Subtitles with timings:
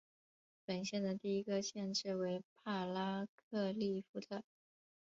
[0.65, 4.41] 本县的第一个县治为帕拉克利夫特。